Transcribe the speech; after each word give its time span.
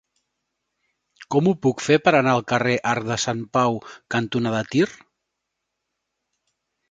Com 1.33 1.49
ho 1.49 1.51
puc 1.65 1.81
fer 1.87 1.97
per 2.05 2.13
anar 2.19 2.31
al 2.37 2.41
carrer 2.53 2.77
Arc 2.93 3.05
de 3.11 3.17
Sant 3.25 3.43
Pau 3.57 3.77
cantonada 4.15 4.63
Tir? 4.71 4.87